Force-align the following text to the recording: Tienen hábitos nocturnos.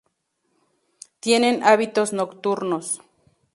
Tienen 1.19 1.61
hábitos 1.61 2.11
nocturnos. 2.11 3.01